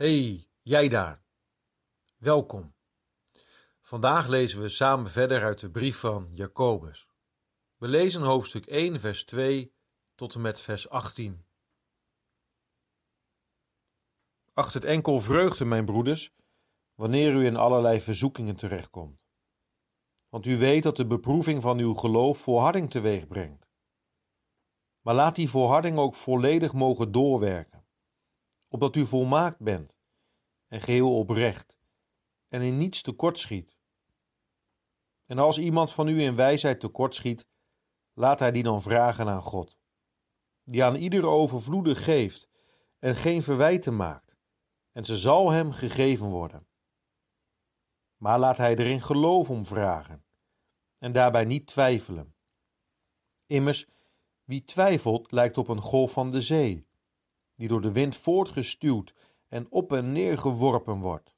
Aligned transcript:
Hey, 0.00 0.48
jij 0.62 0.88
daar. 0.88 1.22
Welkom. 2.16 2.74
Vandaag 3.80 4.26
lezen 4.26 4.60
we 4.60 4.68
samen 4.68 5.10
verder 5.10 5.44
uit 5.44 5.60
de 5.60 5.70
brief 5.70 5.98
van 5.98 6.30
Jacobus. 6.34 7.08
We 7.76 7.88
lezen 7.88 8.22
hoofdstuk 8.22 8.66
1, 8.66 9.00
vers 9.00 9.24
2 9.24 9.74
tot 10.14 10.34
en 10.34 10.40
met 10.40 10.60
vers 10.60 10.88
18. 10.88 11.44
Acht 14.52 14.74
het 14.74 14.84
enkel 14.84 15.20
vreugde, 15.20 15.64
mijn 15.64 15.84
broeders, 15.84 16.34
wanneer 16.94 17.32
u 17.32 17.46
in 17.46 17.56
allerlei 17.56 18.00
verzoekingen 18.00 18.56
terechtkomt. 18.56 19.20
Want 20.28 20.46
u 20.46 20.58
weet 20.58 20.82
dat 20.82 20.96
de 20.96 21.06
beproeving 21.06 21.62
van 21.62 21.78
uw 21.78 21.94
geloof 21.94 22.38
volharding 22.38 22.90
teweeg 22.90 23.26
brengt. 23.26 23.68
Maar 25.00 25.14
laat 25.14 25.34
die 25.34 25.50
volharding 25.50 25.98
ook 25.98 26.14
volledig 26.14 26.72
mogen 26.72 27.12
doorwerken, 27.12 27.79
opdat 28.70 28.96
u 28.96 29.06
volmaakt 29.06 29.58
bent 29.58 29.98
en 30.66 30.80
geheel 30.80 31.18
oprecht 31.18 31.78
en 32.48 32.62
in 32.62 32.76
niets 32.76 33.02
tekortschiet. 33.02 33.78
En 35.26 35.38
als 35.38 35.58
iemand 35.58 35.92
van 35.92 36.08
u 36.08 36.20
in 36.20 36.36
wijsheid 36.36 36.80
tekortschiet, 36.80 37.48
laat 38.12 38.38
hij 38.38 38.50
die 38.50 38.62
dan 38.62 38.82
vragen 38.82 39.28
aan 39.28 39.42
God, 39.42 39.78
die 40.64 40.84
aan 40.84 40.94
ieder 40.94 41.26
overvloedig 41.26 42.04
geeft 42.04 42.48
en 42.98 43.16
geen 43.16 43.42
verwijten 43.42 43.96
maakt, 43.96 44.36
en 44.92 45.04
ze 45.04 45.16
zal 45.16 45.50
hem 45.50 45.72
gegeven 45.72 46.28
worden. 46.28 46.66
Maar 48.16 48.38
laat 48.38 48.56
hij 48.56 48.76
er 48.76 48.86
in 48.86 49.02
geloof 49.02 49.50
om 49.50 49.66
vragen, 49.66 50.24
en 50.98 51.12
daarbij 51.12 51.44
niet 51.44 51.66
twijfelen. 51.66 52.34
Immers, 53.46 53.88
wie 54.44 54.64
twijfelt 54.64 55.32
lijkt 55.32 55.58
op 55.58 55.68
een 55.68 55.82
golf 55.82 56.12
van 56.12 56.30
de 56.30 56.40
zee, 56.40 56.89
die 57.60 57.68
door 57.68 57.80
de 57.80 57.92
wind 57.92 58.16
voortgestuwd 58.16 59.14
en 59.48 59.66
op 59.70 59.92
en 59.92 60.12
neer 60.12 60.38
geworpen 60.38 61.00
wordt. 61.00 61.34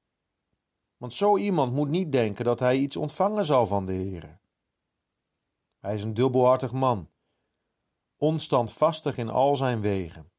Want 0.96 1.14
zo 1.14 1.36
iemand 1.36 1.72
moet 1.72 1.88
niet 1.88 2.12
denken 2.12 2.44
dat 2.44 2.60
hij 2.60 2.76
iets 2.76 2.96
ontvangen 2.96 3.44
zal 3.44 3.66
van 3.66 3.86
de 3.86 3.92
Heere. 3.92 4.38
Hij 5.78 5.94
is 5.94 6.02
een 6.02 6.14
dubbelhartig 6.14 6.72
man, 6.72 7.10
onstandvastig 8.16 9.16
in 9.16 9.28
al 9.28 9.56
zijn 9.56 9.80
wegen. 9.80 10.30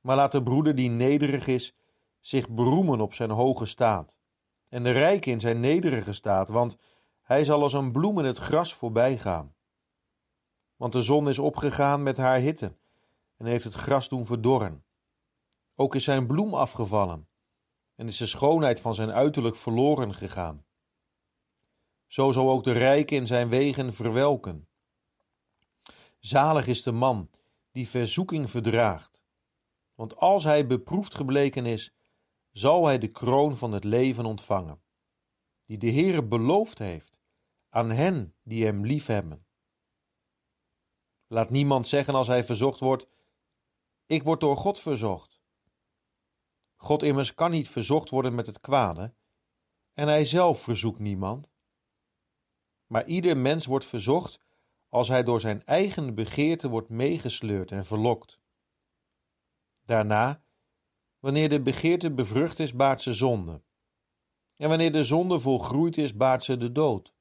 Maar 0.00 0.16
laat 0.16 0.32
de 0.32 0.42
broeder 0.42 0.74
die 0.74 0.90
nederig 0.90 1.46
is 1.46 1.74
zich 2.20 2.48
beroemen 2.48 3.00
op 3.00 3.14
zijn 3.14 3.30
hoge 3.30 3.66
staat, 3.66 4.18
en 4.68 4.82
de 4.82 4.90
rijke 4.90 5.30
in 5.30 5.40
zijn 5.40 5.60
nederige 5.60 6.12
staat, 6.12 6.48
want 6.48 6.78
hij 7.22 7.44
zal 7.44 7.62
als 7.62 7.72
een 7.72 7.92
bloem 7.92 8.18
in 8.18 8.24
het 8.24 8.38
gras 8.38 8.74
voorbij 8.74 9.18
gaan. 9.18 9.54
Want 10.76 10.92
de 10.92 11.02
zon 11.02 11.28
is 11.28 11.38
opgegaan 11.38 12.02
met 12.02 12.16
haar 12.16 12.38
hitte 12.38 12.76
en 13.36 13.46
heeft 13.46 13.64
het 13.64 13.74
gras 13.74 14.08
doen 14.08 14.26
verdorren. 14.26 14.84
Ook 15.74 15.94
is 15.94 16.04
zijn 16.04 16.26
bloem 16.26 16.54
afgevallen 16.54 17.28
en 17.94 18.06
is 18.06 18.16
de 18.16 18.26
schoonheid 18.26 18.80
van 18.80 18.94
zijn 18.94 19.10
uiterlijk 19.10 19.56
verloren 19.56 20.14
gegaan. 20.14 20.64
Zo 22.06 22.32
zal 22.32 22.50
ook 22.50 22.64
de 22.64 22.72
rijke 22.72 23.14
in 23.14 23.26
zijn 23.26 23.48
wegen 23.48 23.92
verwelken. 23.92 24.68
Zalig 26.18 26.66
is 26.66 26.82
de 26.82 26.92
man 26.92 27.30
die 27.72 27.88
verzoeking 27.88 28.50
verdraagt, 28.50 29.22
want 29.94 30.16
als 30.16 30.44
hij 30.44 30.66
beproefd 30.66 31.14
gebleken 31.14 31.66
is, 31.66 31.94
zal 32.52 32.86
hij 32.86 32.98
de 32.98 33.08
kroon 33.08 33.56
van 33.56 33.72
het 33.72 33.84
leven 33.84 34.24
ontvangen, 34.24 34.82
die 35.66 35.78
de 35.78 35.90
Heere 35.90 36.24
beloofd 36.24 36.78
heeft 36.78 37.20
aan 37.68 37.90
hen 37.90 38.34
die 38.42 38.64
hem 38.64 38.86
liefhebben. 38.86 39.46
Laat 41.26 41.50
niemand 41.50 41.88
zeggen 41.88 42.14
als 42.14 42.26
hij 42.26 42.44
verzocht 42.44 42.80
wordt: 42.80 43.08
Ik 44.06 44.22
word 44.22 44.40
door 44.40 44.56
God 44.56 44.78
verzocht. 44.78 45.40
God 46.76 47.02
immers 47.02 47.34
kan 47.34 47.50
niet 47.50 47.68
verzocht 47.68 48.10
worden 48.10 48.34
met 48.34 48.46
het 48.46 48.60
kwade, 48.60 49.14
en 49.92 50.08
hij 50.08 50.24
zelf 50.24 50.60
verzoekt 50.60 50.98
niemand. 50.98 51.50
Maar 52.86 53.06
ieder 53.06 53.36
mens 53.36 53.66
wordt 53.66 53.84
verzocht 53.84 54.40
als 54.88 55.08
hij 55.08 55.22
door 55.22 55.40
zijn 55.40 55.64
eigen 55.64 56.14
begeerte 56.14 56.68
wordt 56.68 56.88
meegesleurd 56.88 57.70
en 57.70 57.84
verlokt. 57.84 58.40
Daarna, 59.84 60.42
wanneer 61.18 61.48
de 61.48 61.60
begeerte 61.60 62.10
bevrucht 62.10 62.58
is, 62.58 62.72
baart 62.72 63.02
ze 63.02 63.12
zonde. 63.12 63.62
En 64.56 64.68
wanneer 64.68 64.92
de 64.92 65.04
zonde 65.04 65.38
volgroeid 65.38 65.96
is, 65.96 66.16
baart 66.16 66.44
ze 66.44 66.56
de 66.56 66.72
dood. 66.72 67.14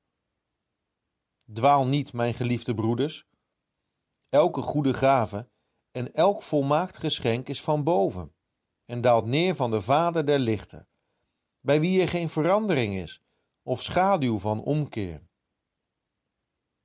Dwaal 1.53 1.88
niet, 1.88 2.13
mijn 2.13 2.34
geliefde 2.34 2.73
broeders. 2.73 3.28
Elke 4.29 4.62
goede 4.62 4.94
gave 4.94 5.50
en 5.95 6.13
elk 6.13 6.41
volmaakt 6.41 6.97
geschenk 6.97 7.47
is 7.47 7.61
van 7.61 7.83
boven 7.83 8.33
en 8.85 9.01
daalt 9.01 9.25
neer 9.25 9.56
van 9.56 9.72
de 9.72 9.81
Vader 9.81 10.25
der 10.25 10.39
lichten, 10.39 10.88
bij 11.59 11.79
wie 11.79 12.01
er 12.01 12.07
geen 12.07 12.29
verandering 12.29 12.95
is 12.95 13.22
of 13.63 13.81
schaduw 13.81 14.39
van 14.39 14.63
omkeer. 14.63 15.28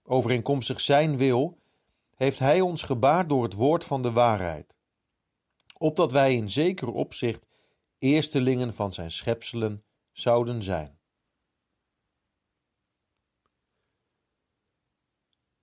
Overeenkomstig 0.03 0.81
zijn 0.81 1.17
wil 1.17 1.59
heeft 2.15 2.39
hij 2.39 2.61
ons 2.61 2.83
gebaard 2.83 3.29
door 3.29 3.43
het 3.43 3.55
woord 3.55 3.85
van 3.85 4.03
de 4.03 4.13
waarheid, 4.13 4.75
opdat 5.79 6.13
wij 6.13 6.35
in 6.35 6.51
zeker 6.51 6.89
opzicht 6.89 7.47
eerstelingen 7.99 8.75
van 8.75 8.93
zijn 8.93 9.11
schepselen 9.11 9.85
zouden 10.13 10.63
zijn. 10.63 10.99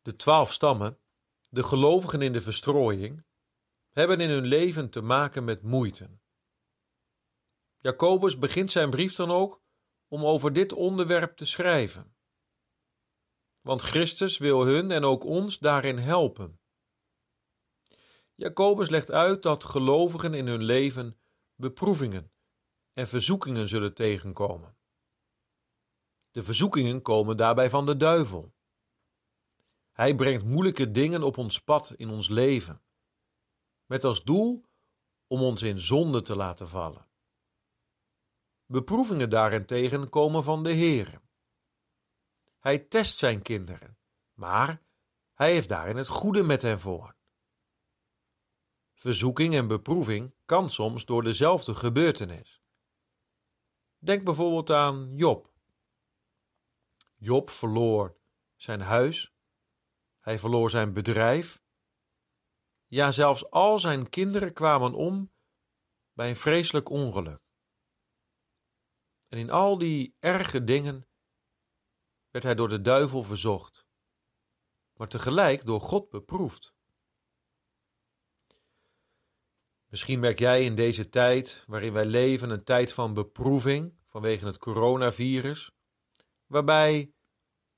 De 0.01 0.15
twaalf 0.15 0.53
stammen, 0.53 0.97
de 1.49 1.63
gelovigen 1.63 2.21
in 2.21 2.33
de 2.33 2.41
verstrooiing, 2.41 3.25
hebben 3.97 4.19
in 4.19 4.29
hun 4.29 4.45
leven 4.45 4.89
te 4.89 5.01
maken 5.01 5.43
met 5.43 5.61
moeite. 5.61 6.09
Jacobus 7.77 8.37
begint 8.37 8.71
zijn 8.71 8.89
brief 8.89 9.15
dan 9.15 9.31
ook 9.31 9.61
om 10.07 10.25
over 10.25 10.53
dit 10.53 10.73
onderwerp 10.73 11.37
te 11.37 11.45
schrijven. 11.45 12.15
Want 13.61 13.81
Christus 13.81 14.37
wil 14.37 14.65
hun 14.65 14.91
en 14.91 15.03
ook 15.03 15.23
ons 15.23 15.59
daarin 15.59 15.97
helpen. 15.97 16.59
Jacobus 18.35 18.89
legt 18.89 19.11
uit 19.11 19.43
dat 19.43 19.63
gelovigen 19.63 20.33
in 20.33 20.47
hun 20.47 20.63
leven 20.63 21.19
beproevingen 21.55 22.31
en 22.93 23.07
verzoekingen 23.07 23.67
zullen 23.67 23.93
tegenkomen. 23.93 24.77
De 26.31 26.43
verzoekingen 26.43 27.01
komen 27.01 27.37
daarbij 27.37 27.69
van 27.69 27.85
de 27.85 27.97
duivel. 27.97 28.55
Hij 29.91 30.15
brengt 30.15 30.43
moeilijke 30.43 30.91
dingen 30.91 31.23
op 31.23 31.37
ons 31.37 31.59
pad 31.59 31.93
in 31.95 32.09
ons 32.09 32.29
leven, 32.29 32.81
met 33.87 34.03
als 34.03 34.23
doel 34.23 34.65
om 35.27 35.41
ons 35.41 35.61
in 35.61 35.79
zonde 35.79 36.21
te 36.21 36.35
laten 36.35 36.69
vallen. 36.69 37.07
Beproevingen 38.65 39.29
daarentegen 39.29 40.09
komen 40.09 40.43
van 40.43 40.63
de 40.63 40.71
Heer. 40.71 41.21
Hij 42.59 42.79
test 42.79 43.17
zijn 43.17 43.41
kinderen, 43.41 43.97
maar 44.33 44.81
hij 45.33 45.51
heeft 45.51 45.69
daarin 45.69 45.97
het 45.97 46.07
goede 46.07 46.43
met 46.43 46.61
hen 46.61 46.79
voor. 46.79 47.15
Verzoeking 48.93 49.55
en 49.55 49.67
beproeving 49.67 50.35
kan 50.45 50.69
soms 50.69 51.05
door 51.05 51.23
dezelfde 51.23 51.75
gebeurtenis. 51.75 52.61
Denk 53.97 54.23
bijvoorbeeld 54.23 54.69
aan 54.69 55.15
Job. 55.15 55.51
Job 57.15 57.49
verloor 57.49 58.17
zijn 58.55 58.81
huis, 58.81 59.35
hij 60.19 60.39
verloor 60.39 60.69
zijn 60.69 60.93
bedrijf. 60.93 61.61
Ja, 62.87 63.11
zelfs 63.11 63.49
al 63.49 63.79
zijn 63.79 64.09
kinderen 64.09 64.53
kwamen 64.53 64.93
om 64.93 65.31
bij 66.13 66.29
een 66.29 66.35
vreselijk 66.35 66.89
ongeluk. 66.89 67.41
En 69.27 69.37
in 69.37 69.49
al 69.49 69.77
die 69.77 70.15
erge 70.19 70.63
dingen 70.63 71.07
werd 72.29 72.43
hij 72.43 72.55
door 72.55 72.69
de 72.69 72.81
duivel 72.81 73.23
verzocht, 73.23 73.85
maar 74.93 75.07
tegelijk 75.07 75.65
door 75.65 75.81
God 75.81 76.09
beproefd. 76.09 76.75
Misschien 79.89 80.19
merk 80.19 80.39
jij 80.39 80.63
in 80.63 80.75
deze 80.75 81.09
tijd 81.09 81.63
waarin 81.67 81.93
wij 81.93 82.05
leven 82.05 82.49
een 82.49 82.63
tijd 82.63 82.93
van 82.93 83.13
beproeving 83.13 83.97
vanwege 84.07 84.45
het 84.45 84.57
coronavirus, 84.57 85.71
waarbij, 86.45 87.13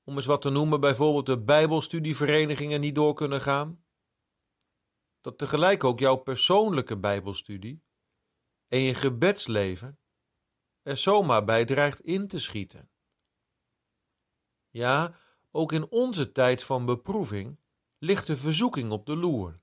om 0.04 0.16
eens 0.16 0.26
wat 0.26 0.42
te 0.42 0.50
noemen, 0.50 0.80
bijvoorbeeld 0.80 1.26
de 1.26 1.42
Bijbelstudieverenigingen 1.42 2.80
niet 2.80 2.94
door 2.94 3.14
kunnen 3.14 3.40
gaan, 3.40 3.84
dat 5.20 5.38
tegelijk 5.38 5.84
ook 5.84 5.98
jouw 5.98 6.16
persoonlijke 6.16 6.98
Bijbelstudie 6.98 7.82
en 8.68 8.80
je 8.80 8.94
gebedsleven 8.94 9.98
er 10.82 10.96
zomaar 10.96 11.44
bij 11.44 11.64
dreigt 11.64 12.00
in 12.00 12.28
te 12.28 12.38
schieten. 12.38 12.90
Ja, 14.68 15.18
ook 15.50 15.72
in 15.72 15.90
onze 15.90 16.32
tijd 16.32 16.64
van 16.64 16.86
beproeving 16.86 17.60
ligt 17.98 18.26
de 18.26 18.36
verzoeking 18.36 18.92
op 18.92 19.06
de 19.06 19.16
loer. 19.16 19.60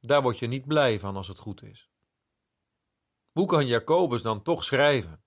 Daar 0.00 0.22
word 0.22 0.38
je 0.38 0.46
niet 0.46 0.66
blij 0.66 1.00
van 1.00 1.16
als 1.16 1.28
het 1.28 1.38
goed 1.38 1.62
is. 1.62 1.90
Hoe 3.32 3.46
kan 3.46 3.66
Jacobus 3.66 4.22
dan 4.22 4.42
toch 4.42 4.64
schrijven? 4.64 5.24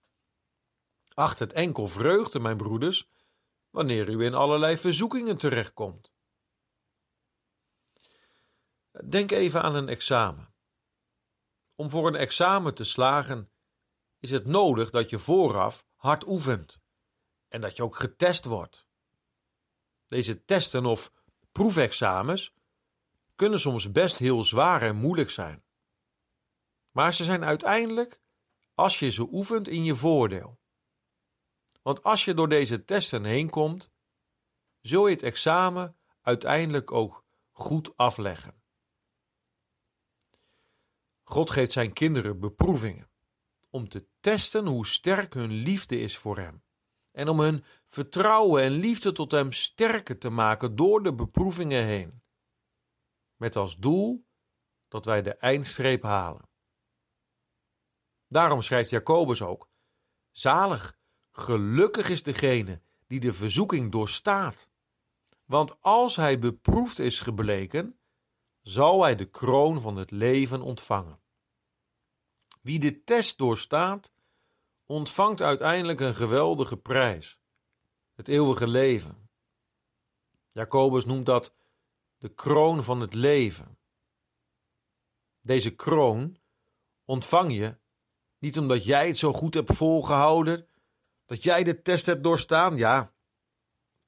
Acht 1.14 1.40
het 1.40 1.54
enkel 1.54 1.88
vreugde, 1.88 2.40
mijn 2.40 2.58
broeders, 2.58 3.10
wanneer 3.70 4.10
u 4.10 4.24
in 4.24 4.34
allerlei 4.34 4.78
verzoekingen 4.78 5.38
terechtkomt. 5.38 6.14
Denk 8.92 9.32
even 9.32 9.62
aan 9.62 9.76
een 9.76 9.90
examen. 9.90 10.54
Om 11.76 11.90
voor 11.90 12.08
een 12.08 12.16
examen 12.16 12.74
te 12.74 12.84
slagen 12.84 13.52
is 14.20 14.32
het 14.32 14.46
nodig 14.46 14.90
dat 14.90 15.10
je 15.10 15.20
vooraf 15.20 15.86
hard 15.96 16.28
oefent 16.28 16.82
en 17.48 17.62
dat 17.62 17.76
je 17.76 17.84
ook 17.84 17.96
getest 17.96 18.46
wordt. 18.46 18.86
Deze 20.06 20.46
testen 20.46 20.86
of 20.86 21.12
proefexamens 21.52 22.54
kunnen 23.36 23.60
soms 23.60 23.92
best 23.92 24.18
heel 24.18 24.44
zwaar 24.44 24.82
en 24.82 24.96
moeilijk 24.96 25.30
zijn. 25.30 25.64
Maar 26.92 27.14
ze 27.14 27.24
zijn 27.24 27.44
uiteindelijk, 27.44 28.22
als 28.74 29.00
je 29.00 29.12
ze 29.12 29.28
oefent, 29.32 29.68
in 29.68 29.84
je 29.84 29.96
voordeel. 29.96 30.60
Want 31.82 32.04
als 32.04 32.26
je 32.26 32.34
door 32.34 32.50
deze 32.50 32.86
testen 32.86 33.24
heen 33.24 33.50
komt, 33.50 33.92
zul 34.82 35.08
je 35.08 35.14
het 35.14 35.24
examen 35.24 35.98
uiteindelijk 36.22 36.92
ook 36.92 37.26
goed 37.52 37.98
afleggen. 37.98 38.61
God 41.32 41.50
geeft 41.50 41.72
zijn 41.72 41.94
kinderen 41.94 42.40
beproevingen 42.40 43.10
om 43.70 43.90
te 43.90 44.08
testen 44.20 44.66
hoe 44.66 44.86
sterk 44.86 45.34
hun 45.34 45.52
liefde 45.52 46.00
is 46.00 46.18
voor 46.18 46.38
Hem 46.38 46.64
en 47.12 47.28
om 47.28 47.40
hun 47.40 47.64
vertrouwen 47.88 48.64
en 48.64 48.72
liefde 48.72 49.12
tot 49.12 49.32
Hem 49.32 49.52
sterker 49.52 50.18
te 50.18 50.30
maken 50.30 50.76
door 50.76 51.04
de 51.04 51.14
beproevingen 51.14 51.86
heen, 51.86 52.22
met 53.36 53.56
als 53.56 53.78
doel 53.78 54.26
dat 54.88 55.06
wij 55.06 55.22
de 55.22 55.36
eindstreep 55.36 56.04
halen. 56.04 56.50
Daarom 58.28 58.62
schrijft 58.62 58.90
Jacobus 58.90 59.42
ook: 59.42 59.70
Zalig, 60.32 60.98
gelukkig 61.32 62.10
is 62.10 62.24
degene 62.24 62.82
die 63.08 63.20
de 63.20 63.34
verzoeking 63.34 63.92
doorstaat. 63.92 64.70
Want 65.46 65.82
als 65.82 66.16
hij 66.16 66.40
beproefd 66.40 67.00
is 67.00 67.20
gebleken, 67.20 68.01
zal 68.62 69.02
hij 69.02 69.16
de 69.16 69.30
kroon 69.30 69.82
van 69.82 69.96
het 69.96 70.12
leven 70.12 70.62
ontvangen. 70.62 71.20
Wie 72.62 72.80
de 72.80 73.04
test 73.04 73.38
doorstaat, 73.38 74.12
ontvangt 74.86 75.42
uiteindelijk 75.42 76.00
een 76.00 76.16
geweldige 76.16 76.78
prijs: 76.78 77.40
het 78.14 78.28
eeuwige 78.28 78.68
leven. 78.68 79.30
Jacobus 80.48 81.06
noemt 81.06 81.26
dat 81.26 81.56
de 82.18 82.30
kroon 82.30 82.84
van 82.84 83.00
het 83.00 83.14
leven. 83.14 83.78
Deze 85.42 85.76
kroon 85.76 86.38
ontvang 87.06 87.54
je 87.54 87.78
niet 88.38 88.58
omdat 88.58 88.86
jij 88.86 89.08
het 89.08 89.18
zo 89.18 89.34
goed 89.34 89.54
hebt 89.54 89.76
volgehouden, 89.76 90.68
dat 91.26 91.44
jij 91.44 91.64
de 91.64 91.82
test 91.82 92.06
hebt 92.06 92.24
doorstaan. 92.24 92.78
Ja, 92.78 93.14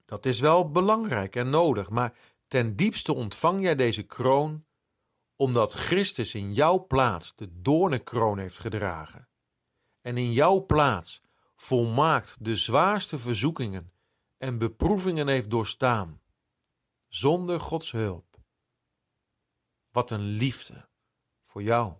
dat 0.05 0.25
is 0.25 0.39
wel 0.39 0.71
belangrijk 0.71 1.35
en 1.35 1.49
nodig, 1.49 1.89
maar 1.89 2.17
ten 2.53 2.75
diepste 2.75 3.13
ontvang 3.13 3.61
jij 3.61 3.75
deze 3.75 4.03
kroon 4.03 4.65
omdat 5.35 5.73
Christus 5.73 6.33
in 6.33 6.53
jouw 6.53 6.85
plaats 6.85 7.35
de 7.35 7.61
doornenkroon 7.61 8.39
heeft 8.39 8.59
gedragen 8.59 9.29
en 10.01 10.17
in 10.17 10.33
jouw 10.33 10.65
plaats 10.65 11.21
volmaakt 11.55 12.35
de 12.39 12.55
zwaarste 12.55 13.17
verzoekingen 13.17 13.93
en 14.37 14.57
beproevingen 14.57 15.27
heeft 15.27 15.49
doorstaan, 15.49 16.21
zonder 17.07 17.59
Gods 17.59 17.91
hulp. 17.91 18.39
Wat 19.91 20.11
een 20.11 20.25
liefde 20.25 20.89
voor 21.45 21.63
jou. 21.63 21.93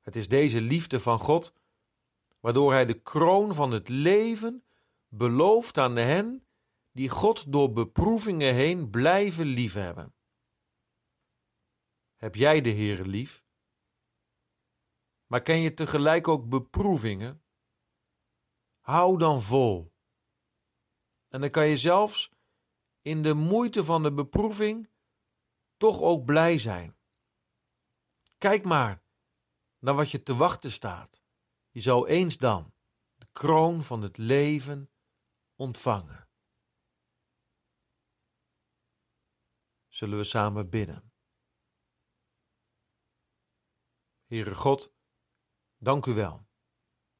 Het 0.00 0.16
is 0.16 0.28
deze 0.28 0.60
liefde 0.60 1.00
van 1.00 1.18
God 1.18 1.52
waardoor 2.40 2.72
Hij 2.72 2.86
de 2.86 3.00
kroon 3.00 3.54
van 3.54 3.70
het 3.70 3.88
leven 3.88 4.64
belooft 5.08 5.78
aan 5.78 5.96
hen 5.96 6.47
die 6.98 7.08
God 7.08 7.52
door 7.52 7.72
beproevingen 7.72 8.54
heen 8.54 8.90
blijven 8.90 9.46
liefhebben. 9.46 10.14
Heb 12.16 12.34
jij 12.34 12.60
de 12.60 12.70
Heere 12.70 13.06
lief? 13.06 13.44
Maar 15.26 15.42
ken 15.42 15.60
je 15.60 15.74
tegelijk 15.74 16.28
ook 16.28 16.48
beproevingen? 16.48 17.44
Hou 18.80 19.18
dan 19.18 19.42
vol. 19.42 19.92
En 21.28 21.40
dan 21.40 21.50
kan 21.50 21.66
je 21.66 21.76
zelfs 21.76 22.32
in 23.02 23.22
de 23.22 23.34
moeite 23.34 23.84
van 23.84 24.02
de 24.02 24.12
beproeving 24.12 24.90
toch 25.76 26.00
ook 26.00 26.24
blij 26.24 26.58
zijn. 26.58 26.96
Kijk 28.38 28.64
maar 28.64 29.02
naar 29.78 29.94
wat 29.94 30.10
je 30.10 30.22
te 30.22 30.36
wachten 30.36 30.72
staat. 30.72 31.22
Je 31.70 31.80
zou 31.80 32.08
eens 32.08 32.36
dan 32.36 32.72
de 33.14 33.26
kroon 33.32 33.82
van 33.82 34.02
het 34.02 34.16
leven 34.16 34.90
ontvangen. 35.54 36.27
Zullen 39.98 40.18
we 40.18 40.24
samen 40.24 40.70
bidden? 40.70 41.12
Heere 44.24 44.54
God, 44.54 44.92
dank 45.76 46.06
u 46.06 46.14
wel 46.14 46.46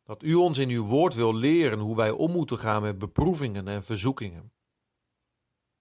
dat 0.02 0.22
u 0.22 0.34
ons 0.34 0.58
in 0.58 0.68
uw 0.68 0.84
woord 0.84 1.14
wil 1.14 1.34
leren 1.34 1.78
hoe 1.78 1.96
wij 1.96 2.10
om 2.10 2.30
moeten 2.30 2.58
gaan 2.58 2.82
met 2.82 2.98
beproevingen 2.98 3.68
en 3.68 3.84
verzoekingen. 3.84 4.52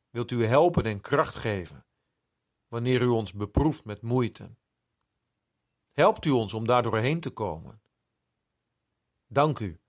Wilt 0.10 0.32
u 0.32 0.46
helpen 0.46 0.84
en 0.84 1.02
kracht 1.02 1.36
geven 1.36 1.86
wanneer 2.68 3.02
u 3.02 3.08
ons 3.08 3.34
beproeft 3.34 3.86
met 3.86 4.02
moeite? 4.02 4.56
Helpt 5.92 6.26
u 6.26 6.30
ons 6.30 6.54
om 6.54 6.68
daar 6.68 6.84
doorheen 6.84 7.20
te 7.20 7.30
komen? 7.30 7.82
Dank 9.26 9.60
u 9.60 9.82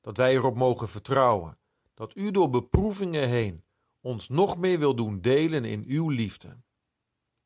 dat 0.00 0.16
wij 0.16 0.34
erop 0.34 0.56
mogen 0.56 0.88
vertrouwen 0.88 1.58
dat 1.94 2.16
u 2.16 2.30
door 2.30 2.50
beproevingen 2.50 3.28
heen 3.28 3.66
ons 4.00 4.28
nog 4.28 4.58
meer 4.58 4.78
wil 4.78 4.94
doen 4.94 5.20
delen 5.20 5.64
in 5.64 5.84
uw 5.86 6.08
liefde. 6.08 6.60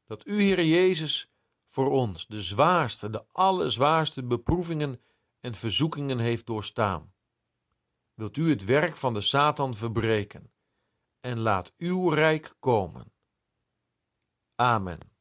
Dat 0.05 0.27
u, 0.27 0.43
Heer 0.43 0.65
Jezus, 0.65 1.33
voor 1.67 1.91
ons 1.91 2.27
de 2.27 2.41
zwaarste, 2.41 3.11
de 3.11 3.25
allerzwaarste 3.33 4.25
beproevingen 4.25 5.01
en 5.41 5.55
verzoekingen 5.55 6.19
heeft 6.19 6.47
doorstaan. 6.47 7.13
Wilt 8.15 8.37
u 8.37 8.51
het 8.51 8.65
werk 8.65 8.97
van 8.97 9.15
de 9.15 9.21
Satan 9.21 9.75
verbreken 9.75 10.53
en 11.21 11.39
laat 11.39 11.73
uw 11.77 12.09
rijk 12.09 12.55
komen. 12.59 13.13
Amen. 14.55 15.12